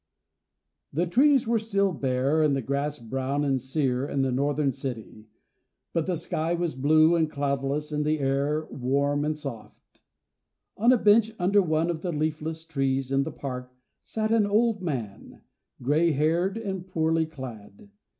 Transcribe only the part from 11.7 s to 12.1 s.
of